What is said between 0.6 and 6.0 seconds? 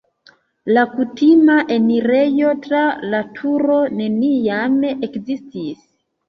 La kutima enirejo tra la turo neniam ekzistis.